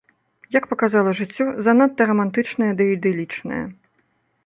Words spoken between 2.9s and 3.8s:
ідылічная.